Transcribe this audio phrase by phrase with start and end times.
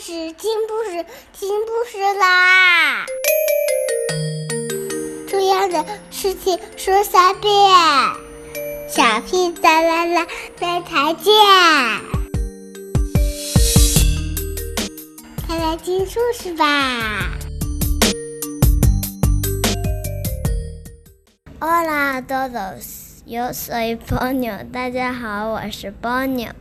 [0.00, 3.04] 事，听故事，听故事啦！
[5.28, 7.52] 重要的事情说三遍，
[8.88, 10.26] 小屁哒啦啦，
[10.60, 11.34] 明天见！
[15.48, 17.36] 快来听故事吧
[21.58, 24.64] ！Hola todos, yo soy Ponyo。
[24.70, 26.52] 大家好，我是 Ponyo。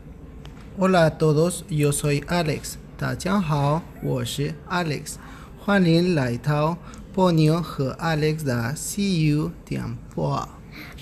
[0.79, 2.77] Hola a todos, yo soy Alex。
[2.98, 5.14] 大家好，我是 Alex。
[5.58, 6.76] 欢迎来到
[7.14, 10.49] Ponyo 和 Alex 的 See You 点播。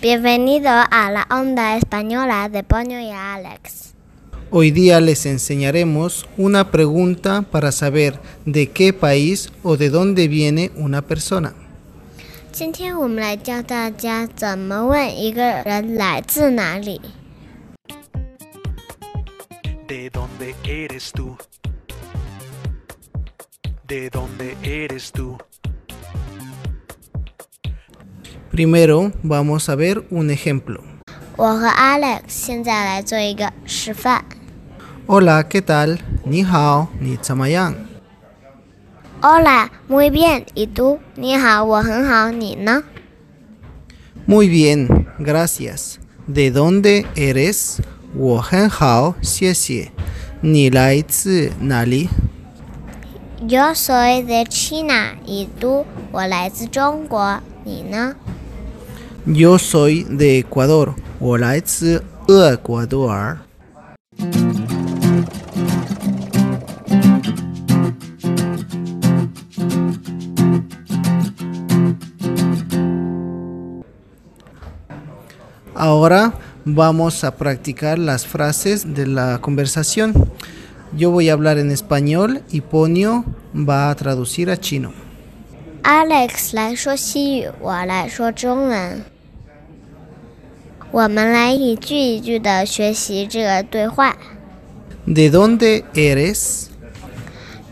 [0.02, 3.94] Bienvenido a la onda española de Ponyo y Alex.
[4.50, 10.72] Hoy día les enseñaremos una pregunta para saber de qué país o de dónde viene
[10.76, 11.54] una persona.
[12.50, 17.00] 今天我们来教大家怎么问一个人来自哪里。¿
[19.86, 21.36] De dónde eres tú?
[23.87, 25.37] de dónde eres tú.
[28.51, 30.83] Primero vamos a ver un ejemplo.
[35.07, 35.99] Hola, ¿qué tal?
[36.25, 37.75] Ni hao, ni tamayang.
[39.21, 40.45] Hola, muy bien.
[40.55, 40.99] ¿Y tú?
[41.17, 42.83] Ni hao, hao, ni no.
[44.25, 45.99] Muy bien, gracias.
[46.27, 47.81] ¿De dónde eres?
[48.13, 49.91] Wo hao, xie xie.
[50.41, 52.09] Ni lai zi nali.
[53.46, 55.16] ？Yo soy de China.
[55.26, 55.84] ¿Y tú?
[56.12, 57.40] 我来自中国。
[57.64, 58.14] 你呢？
[59.26, 60.94] Yo soy de Ecuador.
[61.18, 63.38] 我来自厄瓜多尔。
[75.74, 76.34] Ahora
[76.66, 80.12] vamos a practicar las frases de la conversación.
[80.96, 83.24] Yo voy a hablar en español y Ponio
[83.54, 84.90] va a traducir a chino.
[85.82, 89.02] Alex 来说西语，我来说中文。
[90.90, 94.16] 我们来一句一句的学习这个对话。¿
[95.06, 96.66] De dónde eres？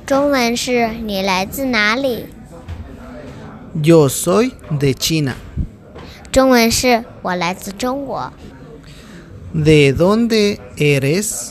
[0.07, 2.27] 中文是你来自哪里？
[3.83, 5.35] Yo soy de China。
[6.31, 8.33] 中文是我来自中国。¿
[9.55, 11.51] De dónde eres？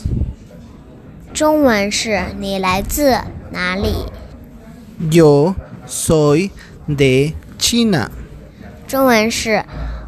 [1.34, 3.18] 中文是你来自
[3.52, 4.04] 哪里
[5.10, 5.54] ？Yo
[5.88, 6.50] soy
[6.86, 8.10] de China。
[8.86, 9.64] 中文是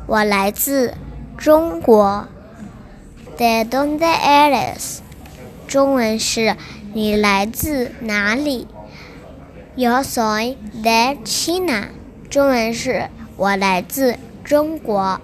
[0.06, 0.92] 我来自
[1.38, 2.28] 中国。
[3.38, 4.98] ¿De dónde eres？
[5.66, 6.56] 中文是
[6.92, 8.68] 你来自哪里
[9.76, 11.88] ？Yo soy de China。
[12.28, 15.20] 中文是我来自中国。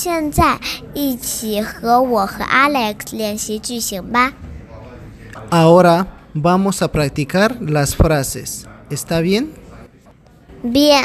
[0.00, 0.58] 现在
[0.94, 4.32] 一起和我和 Alex 练习句型吧。
[5.50, 8.66] Ahora vamos a practicar las frases.
[8.90, 9.52] ¿Está bien?
[10.62, 11.04] Bien.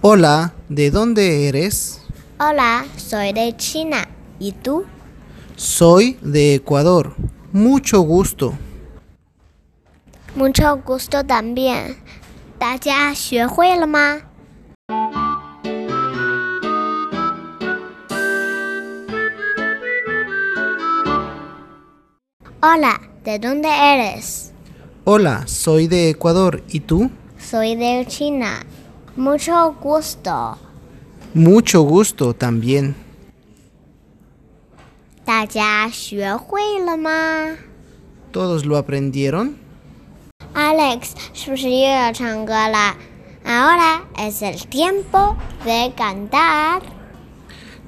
[0.00, 2.00] Hola, ¿de dónde eres?
[2.38, 4.08] Hola, soy de China.
[4.38, 4.84] ¿Y tú?
[5.56, 7.14] Soy de Ecuador.
[7.52, 8.54] Mucho gusto.
[10.34, 11.96] Mucho gusto también.
[12.62, 14.22] 大家学会了吗
[22.61, 24.51] ？Hola, ¿de dónde eres?
[25.03, 26.63] Hola, soy de Ecuador.
[26.69, 27.11] ¿Y tú?
[27.39, 28.65] Soy de China.
[29.15, 30.57] Mucho gusto.
[31.35, 32.95] Mucho gusto también.
[38.31, 39.57] ¿Todos lo aprendieron?
[40.55, 41.15] Alex,
[43.45, 46.81] Ahora es el tiempo de cantar.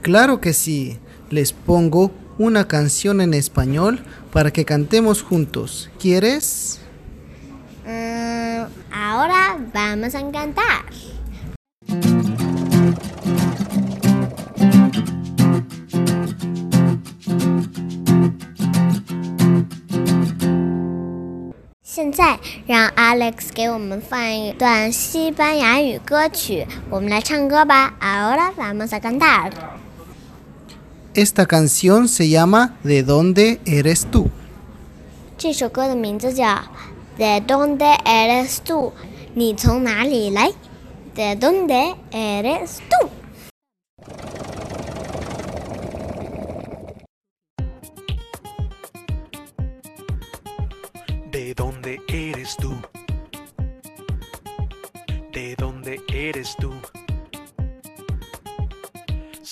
[0.01, 0.99] Claro que sí.
[1.29, 5.90] Les pongo una canción en español para que cantemos juntos.
[6.00, 6.80] ¿Quieres?
[7.86, 10.84] Mm, ahora vamos a cantar.
[22.96, 27.94] Alex 给我们放一段西班牙语歌曲，我们来唱歌吧。
[28.00, 29.52] Ahora vamos a cantar.
[31.19, 34.31] Esta canción se llama ¿De dónde eres tú?
[37.17, 38.93] ¿De dónde eres tú?
[41.17, 43.09] ¿De dónde eres tú?
[51.33, 52.73] ¿De dónde eres tú?
[55.33, 56.71] ¿De dónde eres tú?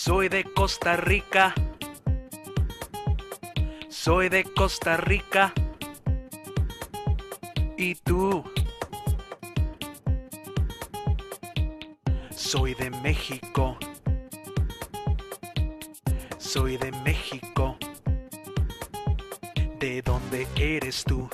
[0.07, 1.53] Soy de Costa Rica.
[3.89, 5.53] Soy de Costa Rica.
[7.77, 8.41] ¿Y tú?
[12.29, 13.77] Soy de México.
[16.37, 17.77] Soy de México.
[19.77, 21.29] ¿De dónde eres tú?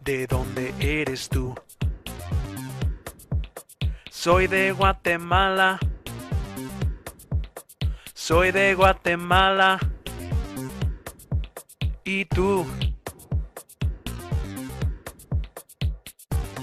[0.00, 1.54] ¿De dónde eres tú?
[4.08, 5.78] Soy de Guatemala.
[8.24, 9.80] Soy de Guatemala.
[12.04, 12.64] ¿Y tú?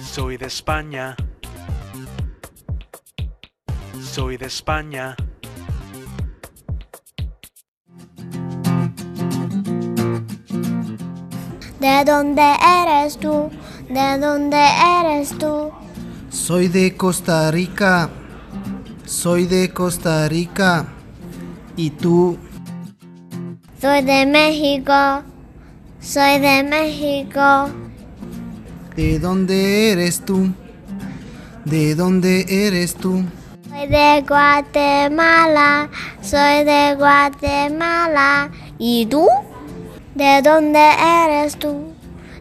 [0.01, 1.17] Soy de España.
[4.01, 5.17] Soy de España.
[11.81, 13.51] ¿De dónde eres tú?
[13.89, 14.65] ¿De dónde
[15.01, 15.73] eres tú?
[16.29, 18.09] Soy de Costa Rica.
[19.06, 20.95] Soy de Costa Rica.
[21.79, 22.37] ¿Y tú?
[23.79, 25.23] Soy de México.
[26.01, 27.69] Soy de México.
[28.97, 30.49] ¿De dónde eres tú?
[31.63, 33.23] ¿De dónde eres tú?
[33.69, 35.89] Soy de Guatemala.
[36.21, 38.51] Soy de Guatemala.
[38.77, 39.29] ¿Y tú?
[40.15, 40.85] ¿De dónde
[41.25, 41.93] eres tú?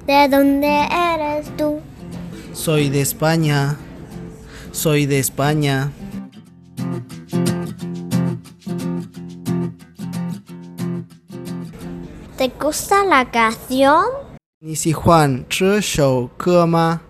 [0.05, 0.81] ¿De dónde
[1.15, 1.79] eres tú?
[2.53, 3.77] Soy de España.
[4.73, 5.93] Soy de España.
[12.38, 14.04] ¿Te gusta la canción?
[14.60, 17.02] 你喜欢这首歌吗?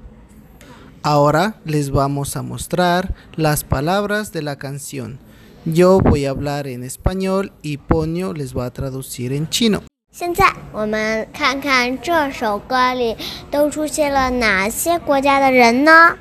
[1.03, 5.19] Ahora les vamos a mostrar las palabras de la canción.
[5.65, 9.81] Yo voy a hablar en español y Ponio les va a traducir en chino.
[10.11, 13.15] 现在我们看看这首歌里
[13.49, 16.17] 都出现了哪些国家的人呢？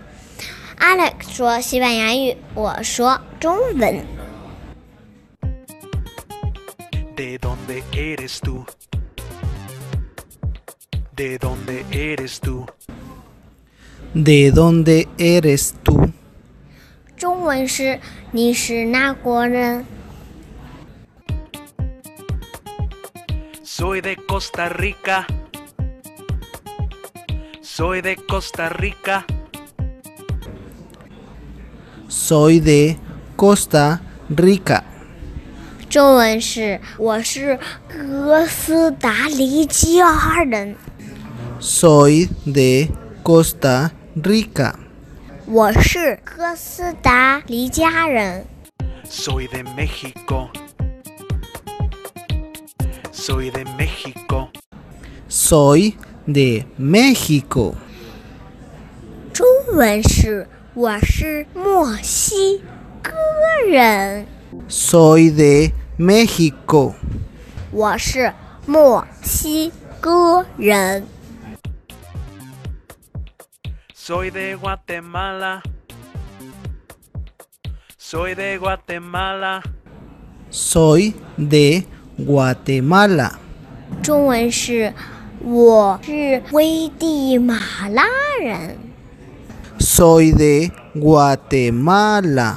[0.79, 4.05] Alex 说西班牙语，我说中文。
[7.15, 8.65] ¿De dónde eres tú?
[11.17, 12.67] ¿De dónde eres tú?
[14.15, 16.11] ¿De dónde eres tú?
[17.17, 18.01] 中文是
[18.33, 19.85] 你是哪国人？
[23.63, 25.27] Soy de Costa Rica.
[27.63, 29.25] Soy de Costa Rica.
[32.09, 32.97] Soy de
[33.37, 34.83] Costa Rica.
[35.89, 40.77] 中文是我是哥斯达黎加人，
[41.61, 42.89] Soy de
[43.23, 44.75] Costa Rica.
[45.47, 48.45] 我是哥斯达黎加人。
[49.09, 50.49] Soy de México.
[53.13, 54.49] Soy de México.
[55.29, 55.95] Soy
[56.27, 57.75] de México.
[59.33, 62.63] 中文是我是墨西
[63.03, 63.13] 哥
[63.69, 64.27] 人，
[64.69, 66.95] Soy de México.
[67.71, 68.33] 我是
[68.67, 71.07] 墨西哥人。
[74.07, 75.63] Soy de Guatemala.
[77.99, 79.63] Soy de Guatemala.
[80.51, 81.85] Soy de
[82.19, 83.39] Guatemala.
[84.03, 84.93] 中文是
[85.41, 88.05] 我是危地马拉
[88.41, 88.77] 人，
[89.79, 92.57] Soy de Guatemala.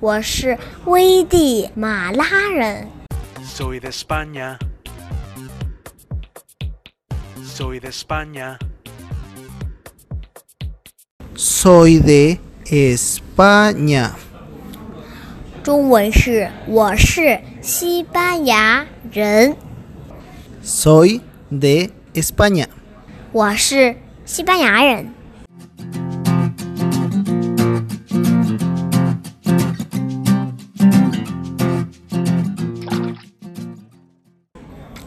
[0.00, 2.88] 我是危地马拉人。
[3.44, 4.58] Soy de España.
[7.42, 8.58] Soy de España.
[11.58, 14.12] Soy de España.
[15.64, 19.56] 中文是我是西班牙人，
[20.64, 21.20] Soy
[21.50, 22.66] de España.
[23.32, 25.12] 我是西班牙人。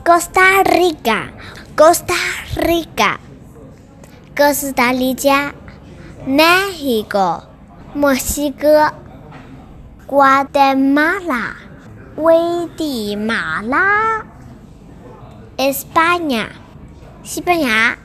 [0.03, 2.15] Costa Rica，Costa
[2.55, 3.17] Rica，
[4.35, 5.53] 哥斯达黎加
[6.26, 7.42] México,
[7.96, 8.92] México,
[10.06, 11.56] Guatemala,
[12.16, 13.84] Guatemala,
[15.58, 16.48] España,
[17.24, 17.98] España.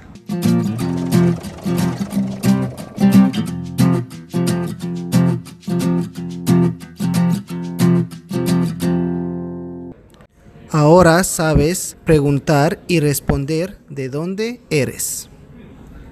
[10.72, 15.30] Ahora sabes preguntar y responder de dónde eres.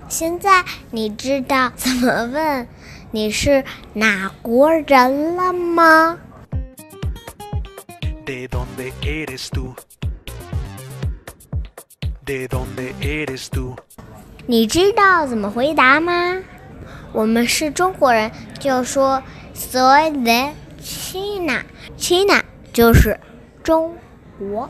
[0.08, 2.68] 现在你知道怎么问
[3.12, 6.18] 你是哪国人了吗
[8.26, 9.74] ？¿De dónde eres tú?
[12.26, 13.76] ¿De dónde eres tú?
[14.48, 16.38] 你知道怎么回答吗？
[17.12, 19.22] 我们是中国人，就说
[19.56, 23.20] soy de China，China 就是
[23.64, 23.96] 中
[24.38, 24.70] 国。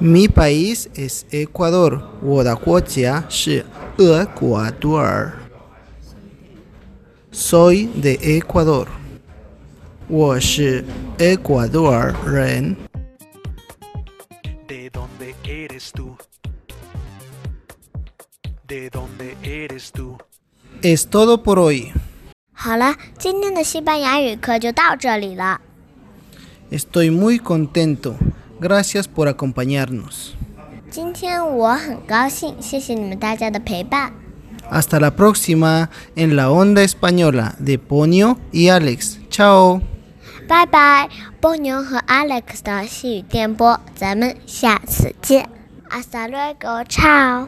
[0.00, 2.00] Mi país es Ecuador.
[2.22, 3.64] 我的国家是
[3.98, 5.32] 厄瓜多尔。
[7.32, 8.86] Soy de Ecuador.
[10.08, 10.84] 我是
[11.18, 12.76] Ecuador 人。
[14.66, 16.16] ¿De dónde eres tú?
[18.66, 20.18] ¿De dónde eres tú?
[20.82, 21.92] Es todo por hoy.
[22.52, 25.60] 好了，今天的西班牙语课就到这里了。
[26.70, 28.14] Estoy muy contento.
[28.60, 30.34] Gracias por acompañarnos.
[30.90, 34.12] 今天我很高兴，谢谢你们大家的陪伴。
[34.70, 39.18] Hasta la próxima en la onda española de Ponio y Alex.
[39.30, 39.80] Chao.
[40.48, 41.08] 拜拜，
[41.40, 45.48] 波牛和 Alex 的细语电波，咱们下次见。
[45.88, 47.40] Hasta luego，ciao。